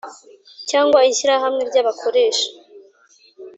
[0.69, 2.47] Cyangwa ishyirahamwe ry abakoresha